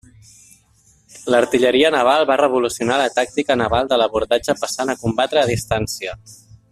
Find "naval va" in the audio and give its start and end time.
1.95-2.37